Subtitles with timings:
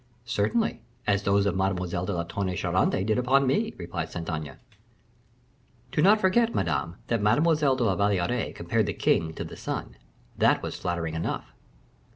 [0.25, 4.57] "Certainly, as those of Mademoiselle de Tonnay Charente did upon me," replied Saint Aignan;
[5.91, 9.95] "do not forget, Madame, that Mademoiselle de la Valliere compared the king to the sun;
[10.35, 11.53] that was flattering enough."